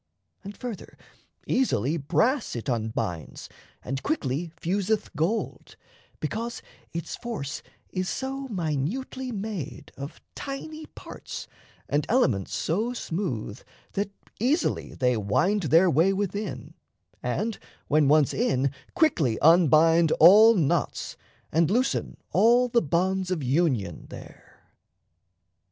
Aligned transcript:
And, 0.43 0.57
further, 0.57 0.97
easily 1.45 1.95
Brass 1.95 2.55
it 2.55 2.67
unbinds 2.67 3.49
and 3.83 4.01
quickly 4.01 4.51
fuseth 4.59 5.15
gold, 5.15 5.75
Because 6.19 6.63
its 6.91 7.15
force 7.15 7.61
is 7.91 8.09
so 8.09 8.47
minutely 8.47 9.31
made 9.31 9.91
Of 9.95 10.19
tiny 10.33 10.87
parts 10.87 11.47
and 11.87 12.07
elements 12.09 12.51
so 12.51 12.93
smooth 12.93 13.61
That 13.91 14.09
easily 14.39 14.95
they 14.95 15.15
wind 15.17 15.61
their 15.69 15.87
way 15.87 16.13
within, 16.13 16.73
And, 17.21 17.59
when 17.87 18.07
once 18.07 18.33
in, 18.33 18.71
quickly 18.95 19.37
unbind 19.39 20.11
all 20.13 20.55
knots 20.55 21.15
And 21.51 21.69
loosen 21.69 22.17
all 22.31 22.69
the 22.69 22.81
bonds 22.81 23.29
of 23.29 23.43
union 23.43 24.07
there. 24.09 24.61